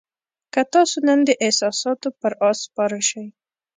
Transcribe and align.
که 0.53 0.61
تاسو 0.73 0.97
نن 1.07 1.19
د 1.25 1.29
احساساتو 1.45 2.07
پر 2.19 2.33
آس 2.49 2.57
سپاره 2.65 2.99
شئ. 3.09 3.25